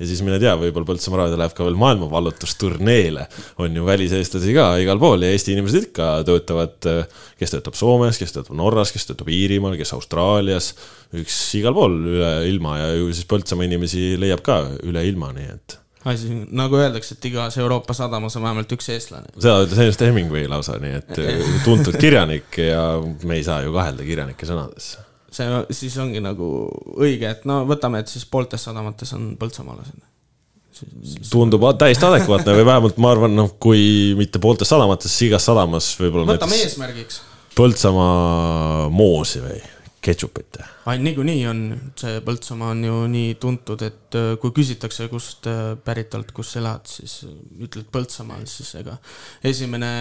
[0.03, 3.27] Ja siis mine tea, võib-olla Põltsamaa raadio läheb ka veel maailma vallutusturneele.
[3.65, 6.91] on ju väliseestlasi ka igal pool ja Eesti inimesed ikka töötavad,
[7.41, 10.75] kes töötab Soomes, kes töötab Norras, kes töötab Iirimaal, kes Austraalias,
[11.17, 15.55] üks igal pool üle ilma ja ju siis Põltsamaa inimesi leiab ka üle ilma, nii
[15.57, 19.31] et asi, nagu öeldakse, et igas Euroopa sadamas on vähemalt üks eestlane.
[19.38, 22.85] seda ütles Ernest Hemingway lausa, nii et eh, tuntud kirjanik ja
[23.23, 24.95] me ei saa ju kahelda kirjanike sõnades
[25.33, 26.47] see siis ongi nagu
[27.01, 30.09] õige, et no võtame, et siis pooltes sadamates on põltsamaalased.
[31.31, 35.93] tundub täiesti adekvaatne või vähemalt ma arvan, noh, kui mitte pooltes sadamates, siis igas sadamas
[36.01, 37.21] võib-olla võtame eesmärgiks.
[37.53, 39.59] Põltsamaa moosi või
[40.03, 40.59] ketšupit.
[40.99, 41.61] niikuinii on,
[41.99, 46.57] see Põltsamaa on ju nii tuntud, et äh, kui küsitakse, kust äh, pärit oled, kus
[46.59, 48.97] elad, siis äh, ütled Põltsamaal, siis ega
[49.47, 49.93] esimene,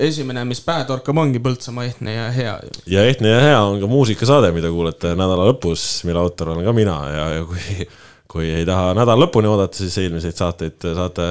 [0.00, 2.54] esimene, mis pähe torkab, ongi Põltsamaa ehtne ja hea
[2.90, 6.74] ja ehtne ja hea on ka muusikasaade, mida kuulete nädala lõpus, mille autor olen ka
[6.76, 7.88] mina ja, ja kui,
[8.30, 11.28] kui ei taha nädala lõpuni oodata, siis eelmiseid saateid saate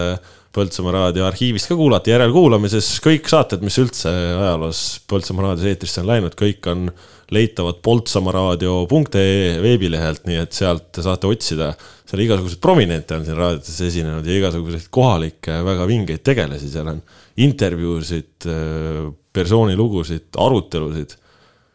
[0.54, 6.12] Põltsamaa raadio arhiivist ka kuulata järelkuulamises, kõik saated, mis üldse ajaloos Põltsamaa raadios eetrisse on
[6.12, 6.92] läinud, kõik on
[7.34, 11.74] leitavad poltsamaaraadio.ee veebilehelt, nii et sealt saate otsida.
[12.08, 17.02] seal igasuguseid prominente on siin raadiotes esinenud ja igasuguseid kohalikke väga vingeid tegelasi, seal on
[17.42, 18.48] intervjuusid,
[19.34, 21.18] persoonilugusid, arutelusid.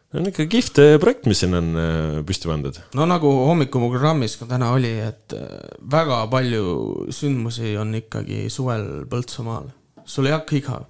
[0.09, 2.79] see on ikka kihvt projekt, mis siin on äh, püsti pandud.
[2.97, 5.59] no nagu hommikuprogrammis ka täna oli, et äh,
[5.91, 9.69] väga palju sündmusi on ikkagi suvel Põltsamaal.
[10.05, 10.87] sul ei hakka igav,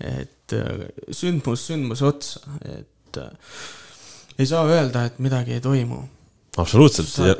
[0.00, 3.20] et äh, sündmus sündmuse otsa, et
[4.38, 6.02] ei saa öelda, et midagi ei toimu.
[6.56, 7.34] absoluutselt sa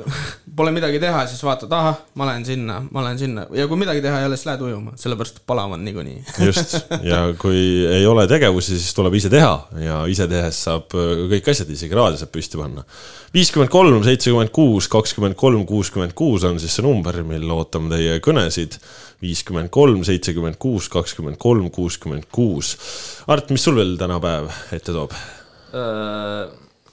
[0.57, 4.01] pole midagi teha, siis vaatad, ahah, ma lähen sinna, ma lähen sinna ja kui midagi
[4.05, 6.23] teha ei ole, siis lähed ujuma, sellepärast et palav on niikuinii.
[6.47, 11.27] just, ja kui ei ole tegevusi, siis tuleb ise teha ja ise tehes saab äh,
[11.35, 12.87] kõik asjad, isegi raadio saab püsti panna.
[13.37, 18.21] viiskümmend kolm, seitsekümmend kuus, kakskümmend kolm, kuuskümmend kuus on siis see number, mil ootame teie
[18.25, 18.81] kõnesid.
[19.21, 22.77] viiskümmend kolm, seitsekümmend kuus, kakskümmend kolm, kuuskümmend kuus.
[23.29, 25.13] Art, mis sul veel täna päev ette toob?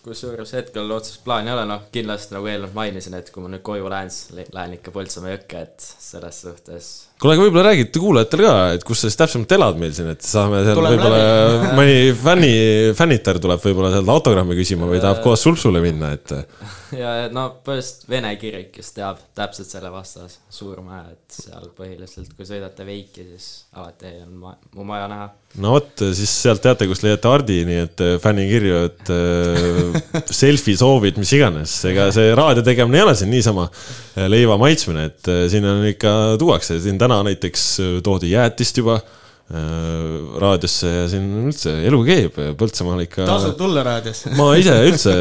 [0.04, 3.64] Kusjuures hetkel otsest plaani ei ole, noh kindlasti nagu eelnevalt mainisin, et kui ma nüüd
[3.66, 6.90] koju lähen, siis lä- lähen ikka Põltsamaa jõkke, et selles suhtes.
[7.24, 10.28] kuule, aga võib-olla räägite kuulajatele ka, et kus sa siis täpsemalt elad meil siin, et
[10.28, 11.22] saame seal võib-olla
[11.80, 12.54] mõni fänni,
[12.98, 16.36] fännitar tuleb võib-olla sealt autogrammi küsima või tahab koos sulpsule minna, et
[16.98, 22.46] ja no põhimõtteliselt Vene kirik, kes teab täpselt selle vastas, Suurmäe, et seal põhiliselt, kui
[22.48, 25.30] sõidate Veiki, siis alati on ma, mu maja näha.
[25.64, 30.78] no vot, siis sealt teate, kus leiate Hardi, nii et äh, fännikirju, et äh, selfie
[30.80, 35.32] soovid, mis iganes, ega see raadio tegemine ei ole siin niisama äh, leiva maitsmine, et
[35.32, 39.08] äh, siin on ikka, tuuakse siin täna näiteks äh, toodi jäätist juba äh,
[40.42, 43.26] raadiosse ja siin üldse elu käib, Põltsamaal ikka.
[43.28, 44.34] tasub tulla raadiosse.
[44.40, 45.16] ma ise üldse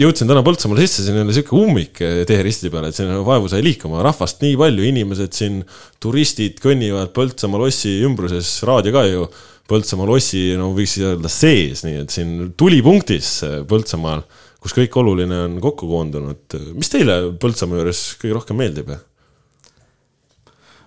[0.00, 4.02] jõudsin täna Põltsamaale sisse, siin oli sihuke ummik teeristi peal, et siin vaevu sai liikuma,
[4.06, 5.60] rahvast nii palju, inimesed siin,
[6.02, 9.28] turistid kõnnivad Põltsamaa lossi ümbruses, raadio ka ju
[9.66, 13.32] Põltsamaa lossi, no võiks öelda sees, nii et siin tulipunktis
[13.66, 14.22] Põltsamaal,
[14.62, 16.58] kus kõik oluline on kokku koondunud.
[16.74, 18.94] mis teile Põltsamaa juures kõige rohkem meeldib?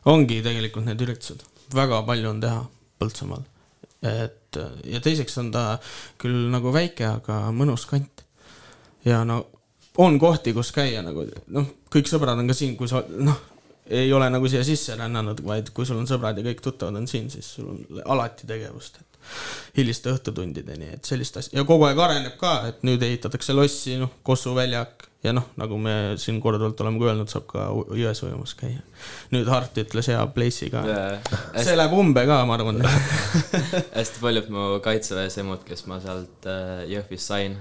[0.05, 1.43] Ongi tegelikult need üritused,
[1.75, 2.65] väga palju on teha
[2.99, 3.45] Põltsamaal.
[4.03, 4.57] et
[4.88, 5.63] ja teiseks on ta
[6.19, 8.23] küll nagu väike, aga mõnus kant.
[9.05, 9.45] ja no
[9.97, 13.39] on kohti, kus käia nagu noh, kõik sõbrad on ka siin, kui sa noh,
[13.89, 17.07] ei ole nagu siia sisse rännanud, vaid kui sul on sõbrad ja kõik tuttavad on
[17.09, 21.99] siin, siis sul on alati tegevust, et hiliste õhtutundideni, et sellist asja ja kogu aeg
[21.99, 26.79] areneb ka, et nüüd ehitatakse lossi, noh, Kossu väljak ja noh, nagu me siin korduvalt
[26.84, 27.65] oleme ka öelnud, saab ka
[27.97, 28.84] jões ujumas käia.
[29.34, 31.39] nüüd Hart ütles hea place'i ka Jaa..
[31.58, 32.79] see läheb umbe ka, ma arvan.
[33.99, 37.58] hästi paljud mu kaitseväes emud, kes ma sealt äh, Jõhvis sain,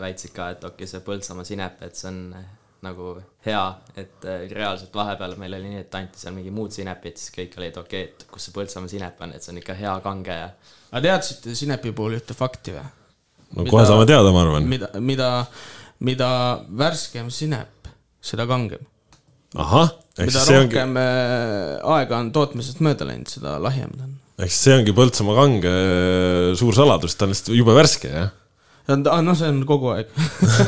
[0.00, 2.48] väitsid ka, et okei, see Põltsamaa sinep, et see on äh,
[2.86, 3.12] nagu
[3.44, 3.62] hea,
[3.98, 7.56] et äh, reaalselt vahepeal meil oli nii, et anti seal mingi muud sinepit, siis kõik
[7.60, 10.52] olid okei, et kus see Põltsamaa sinep on, et see on ikka hea kange ja
[10.88, 12.84] aga teadsite sinepi puhul ühte fakti või?
[13.56, 14.68] no kohe saame teada, ma arvan.
[14.68, 15.28] mida, mida,
[16.04, 16.30] mida
[16.78, 17.90] värskem sinep,
[18.22, 18.84] seda kangem.
[19.56, 24.18] ahah, mida see ongi, rohkem äh, aega on tootmisest mööda läinud, seda lahjem ta on.
[24.38, 28.30] ehk siis see ongi Põltsamaa kange äh, suur saladus, ta on lihtsalt jube värske, jah?
[28.88, 30.12] ah, no see on kogu aeg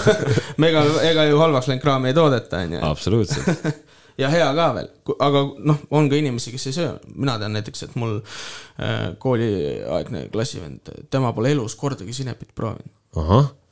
[0.60, 2.82] me ega, ega ju halvaks läinud kraami ei toodeta, onju.
[2.88, 3.68] absoluutselt.
[4.22, 4.88] ja hea ka veel,
[5.22, 10.26] aga noh, on ka inimesi, kes ei söö, mina tean näiteks, et mul äh, kooliaegne
[10.32, 12.96] klassivend, tema pole elus kordagi sinepit proovinud.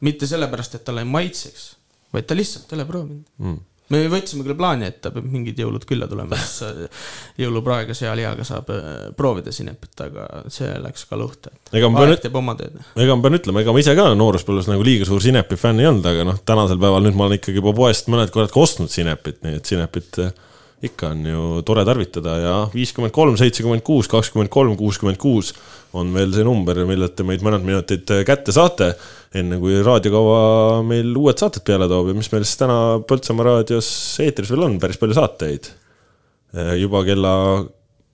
[0.01, 1.65] Mitte sellepärast, et talle ei maitseks,
[2.15, 3.59] vaid ta lihtsalt ei ole proovinud Mm.
[3.91, 7.07] me võtsime küll plaani, et ta peab mingid jõulud külla tulema, siis äh,
[7.41, 11.51] jõulupraega sealihaga saab äh, proovida sinepit, aga see läks ka luhta.
[11.73, 12.13] Ega ma pean
[13.01, 15.89] ega ma pean ütlema, ega ma ise ka nooruspõlves nagu liiga suur sinepi fänn ei
[15.89, 18.93] olnud, aga noh, tänasel päeval nüüd ma olen ikkagi juba poest mõned korrad ka ostnud
[18.93, 20.35] sinepit, nii et sinepit eh,
[20.85, 25.53] ikka on ju tore tarvitada ja viiskümmend kolm, seitsekümmend kuus, kakskümmend kolm, kuuskümmend kuus
[25.97, 28.93] on veel see number, millelt te meid mõned minutid kätte saate,
[29.39, 33.89] enne kui raadiokava meil uued saated peale toob ja mis meil siis täna Põltsamaa raadios
[34.23, 35.73] eetris veel on, päris palju saateid.
[36.79, 37.33] juba kella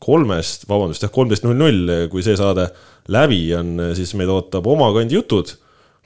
[0.05, 2.67] kolmest, vabandust, jah, kolmteist null null, kui see saade
[3.13, 5.55] läbi on, siis meid ootab omakandi jutud.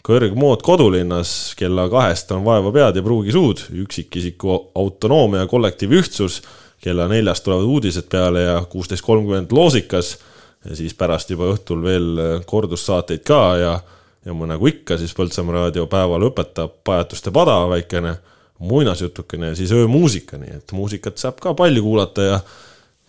[0.09, 6.43] Kõrgmood kodulinnas kella kahest on vaeva pead ja pruugi suud, üksikisiku autonoomia ja kollektiivi ühtsus.
[6.81, 10.19] kella neljast tulevad uudised peale ja kuusteist kolmkümmend loosikas.
[10.65, 12.17] ja siis pärast juba õhtul veel
[12.47, 13.81] kordussaateid ka ja,
[14.25, 18.17] ja nagu ikka siis Põltsamaa raadio päeval õpetab pajatuste pada väikene
[18.59, 22.41] muinasjutukene ja siis öömuusika, nii et muusikat saab ka palju kuulata ja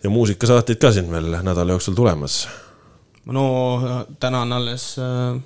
[0.02, 2.48] ja muusikasaateid ka siin veel nädala jooksul tulemas.
[3.24, 3.80] no
[4.20, 5.40] täna on alles äh,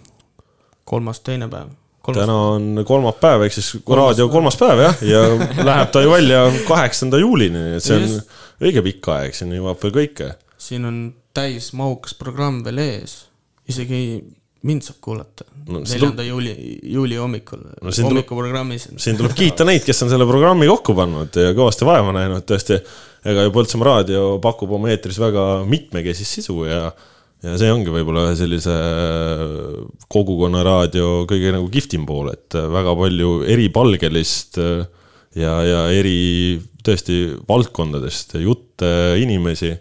[0.85, 1.73] kolmas, teine päev.
[2.13, 5.23] täna on kolmapäev, ehk siis raadio kolmas päev jah, ja
[5.69, 8.33] läheb ta ju välja kaheksanda juulini, nii et see on Just.
[8.61, 10.33] õige pikk aeg, siin jõuab veel kõike.
[10.61, 10.99] siin on
[11.35, 13.17] täismahukas programm veel ees,
[13.69, 14.01] isegi
[14.65, 16.53] mind saab kuulata No neljanda juuli,
[16.93, 18.89] juuli hommikul No tuleb- hommikuprogrammis.
[19.01, 22.79] siin tuleb kiita neid, kes on selle programmi kokku pannud ja kõvasti vaeva näinud, tõesti.
[23.25, 26.91] ega ju Põltsamaa raadio pakub oma eetris väga mitmekesist sisu ja,
[27.45, 28.75] ja see ongi võib-olla ühe sellise
[30.13, 37.19] kogukonnaraadio kõige nagu kihvtim pool, et väga palju eripalgelist ja, ja eri tõesti
[37.49, 38.89] valdkondadest jutte,
[39.21, 39.73] inimesi.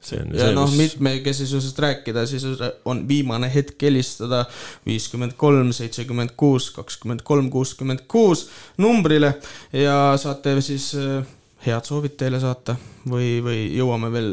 [0.00, 2.46] see on ja see, noh, mis mitmekesisusest rääkida, siis
[2.88, 4.46] on viimane hetk helistada
[4.88, 8.46] viiskümmend kolm, seitsekümmend kuus, kakskümmend kolm, kuuskümmend kuus
[8.80, 9.34] numbrile
[9.76, 11.20] ja saate siis äh,
[11.66, 12.76] head soovid teile saata
[13.08, 14.32] või, või jõuame veel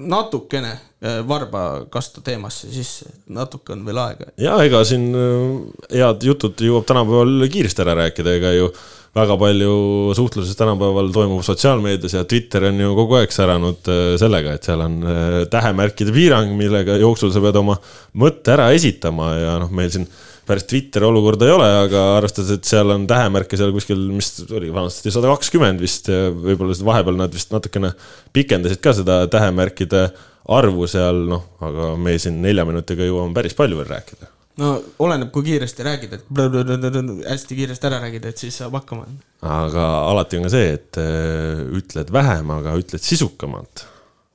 [0.00, 4.30] natukene äh, varba kasta teemasse sisse, natuke on veel aega.
[4.40, 8.72] ja ega siin äh, head jutud jõuab tänapäeval kiiresti ära rääkida, ega ju
[9.16, 9.74] väga palju
[10.14, 14.84] suhtluses tänapäeval toimub sotsiaalmeedias ja Twitter on ju kogu aeg säranud äh, sellega, et seal
[14.86, 17.76] on äh, tähemärkide piirang, millega jooksul sa pead oma
[18.22, 19.32] mõtte ära esitama.
[19.40, 20.06] Ja noh, meil siin
[20.50, 24.72] päris Twitteri olukorda ei ole, aga arvestades, et seal on tähemärke seal kuskil, mis oli
[24.74, 27.92] vanasti sada kakskümmend vist võib-olla vahepeal nad vist natukene
[28.34, 30.08] pikendasid ka seda tähemärkide
[30.50, 34.30] arvu seal, noh, aga me siin nelja minutiga jõuame päris palju veel rääkida.
[34.60, 34.72] no
[35.06, 36.42] oleneb, kui kiiresti räägid, et
[37.30, 39.06] hästi kiiresti ära räägid, et siis saab hakkama.
[39.46, 43.86] aga alati on ka see, et äh, ütled vähem, aga ütled sisukamalt.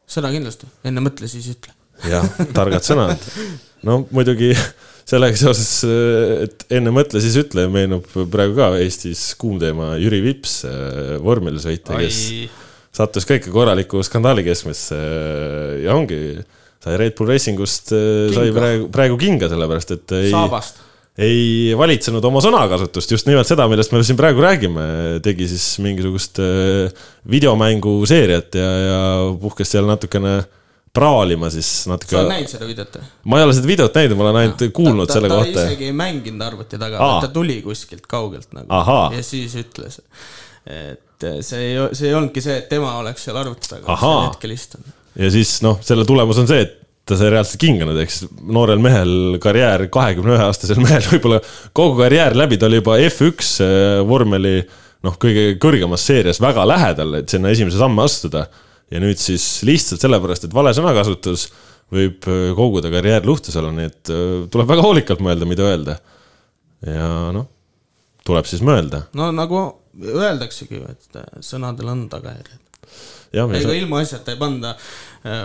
[0.08, 1.76] seda kindlasti, enne mõtle, siis ütle.
[2.10, 3.30] jah, targad sõnad.
[3.88, 4.54] no muidugi
[5.06, 5.72] sellega seoses,
[6.48, 10.64] et enne mõtle, siis ütle, meenub praegu ka Eestis kuum teema Jüri Vips,
[11.22, 12.22] vormelisõitja, kes
[12.96, 14.98] sattus ka ikka korraliku skandaali keskmesse
[15.84, 16.20] ja ongi,
[16.84, 18.58] sai Red Bull Racingust, sai Kinga.
[18.60, 20.82] praegu, praegu kinga, sellepärast et ei Saabast.
[21.18, 24.86] ei valitsenud oma sõnakasutust, just nimelt seda, millest me siin praegu räägime,
[25.26, 29.02] tegi siis mingisugust äh, videomänguseeriat ja, ja
[29.42, 30.40] puhkes seal natukene
[30.96, 33.10] praalima siis natuke sa oled näinud seda videot või?
[33.32, 35.66] ma ei ole seda videot näinud, ma olen ainult kuulnud ta, selle ta kohta.
[35.70, 39.10] isegi ei mänginud arvuti taga ta tuli kuskilt kaugelt nagu Ahaa.
[39.16, 40.00] ja siis ütles,
[40.66, 44.56] et see ei, see ei olnudki see, et tema oleks seal arvuti taga sel hetkel
[44.56, 44.96] istunud.
[45.20, 48.32] ja siis noh, selle tulemus on see, et ta sai reaalselt kinga nüüd, ehk siis
[48.50, 51.42] noorel mehel karjäär, kahekümne ühe aastasel mehel võib-olla
[51.78, 54.58] kogu karjäär läbi, ta oli juba F1 äh, vormeli
[55.06, 58.48] noh, kõige kõrgemas seerias väga lähedal, et sinna esimese samme astuda.
[58.94, 61.48] Ja nüüd siis lihtsalt sellepärast, et vale sõnakasutus
[61.94, 65.66] võib äh, kogu ta karjäär luhtus olla, nii et äh, tuleb väga hoolikalt mõelda, mida
[65.70, 65.98] öelda.
[66.86, 67.48] ja noh,
[68.26, 69.06] tuleb siis mõelda.
[69.18, 69.64] no nagu
[69.96, 72.62] öeldaksegi ju, et äh, sõnadel on tagajärjed.
[73.34, 74.76] ega sa- ilmaasjata ei panda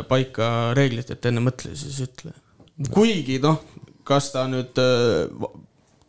[0.09, 2.34] paika reeglit, et enne mõtle, siis ütle.
[2.93, 3.62] kuigi noh,
[4.05, 4.76] kas ta nüüd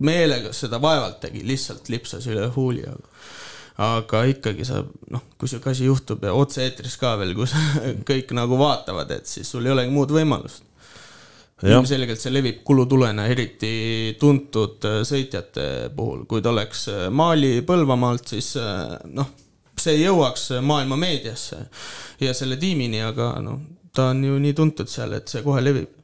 [0.01, 3.07] meelega seda vaevalt tegi, lihtsalt lipsas üle huuli, aga
[3.81, 7.55] aga ikkagi sa noh, kui sihuke asi juhtub ja otse-eetris ka veel, kus
[8.09, 10.67] kõik nagu vaatavad, et siis sul ei olegi muud võimalust.
[11.61, 18.33] Ilmselgelt see levib kulutulena, eriti tuntud äh, sõitjate puhul, kui ta oleks äh, Mali Põlvamaalt,
[18.33, 19.29] siis äh, noh,
[19.77, 21.59] see jõuaks äh, maailma meediasse
[22.21, 23.61] ja selle tiimini, aga noh,
[23.93, 26.00] ta on ju nii tuntud seal, et see kohe levib.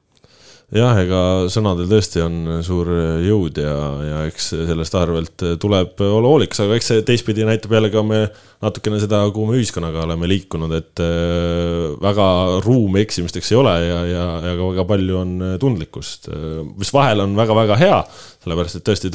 [0.75, 2.89] jah, ega sõnadel tõesti on suur
[3.23, 7.91] jõud ja, ja eks sellest arvelt tuleb olla hoolikas, aga eks see teistpidi näitab jälle
[7.93, 8.23] ka me
[8.63, 12.29] natukene seda, kuhu me ühiskonnaga oleme liikunud, et äh, väga
[12.65, 16.31] ruumi eksimisteks ei ole ja, ja, ja ka väga palju on tundlikkust,
[16.75, 18.01] mis vahel on väga-väga hea,
[18.43, 19.13] sellepärast et tõesti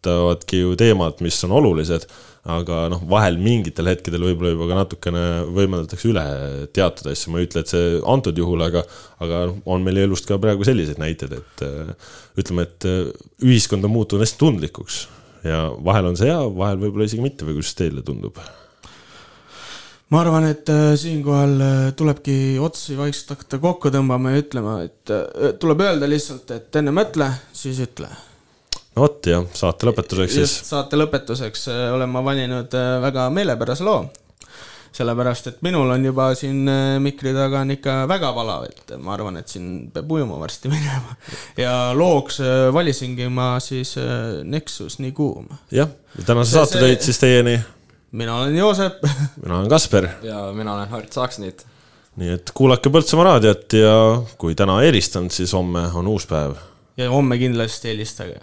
[0.00, 2.06] tõstatavadki ju teemad, mis on olulised
[2.48, 6.22] aga noh, vahel mingitel hetkedel võib-olla juba ka natukene võimaldatakse üle
[6.72, 8.84] teatud asju, ma ei ütle, et see antud juhul, aga
[9.20, 11.90] aga noh, on meil elust ka praegu selliseid näiteid, et äh,
[12.40, 13.10] ütleme, et äh,
[13.44, 15.02] ühiskond on muutunud hästi tundlikuks
[15.44, 18.40] ja vahel on see hea, vahel võib-olla isegi mitte või kuidas teile tundub?
[20.10, 25.14] ma arvan, et äh, siinkohal tulebki otsi vaikselt hakata kokku tõmbama ja ütlema, et
[25.60, 28.08] tuleb öelda lihtsalt, et enne mõtle, siis ütle
[28.96, 33.84] no vot jah, saate lõpetuseks siis saate lõpetuseks äh, olen ma valinud äh, väga meelepärase
[33.86, 34.08] loo.
[34.92, 39.14] sellepärast, et minul on juba siin äh, mikri taga on ikka väga palav, et ma
[39.14, 41.14] arvan, et siin peab ujuma varsti minema.
[41.56, 42.40] ja looks
[42.74, 43.94] valisingi ma siis
[44.44, 45.46] Nexus nii kuum.
[45.70, 45.88] jah,
[46.26, 47.56] tänase See- saate see- tõid siis teieni,
[48.12, 48.98] mina olen Joosep.
[49.44, 51.62] mina olen Kasper ja mina olen Hart Saksnit.
[52.18, 53.94] nii et kuulake Põltsamaa raadiot ja
[54.42, 56.58] kui täna ei helistanud, siis homme on uus päev.
[56.98, 58.40] ja homme kindlasti helistage.